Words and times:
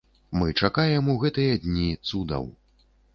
Мы 0.43 0.47
чакаем 0.59 1.11
у 1.13 1.15
гэтыя 1.23 1.59
дні 1.65 1.91
цудаў. 2.09 2.49